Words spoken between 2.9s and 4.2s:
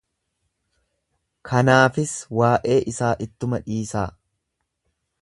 isaa ittuma dhiisaa!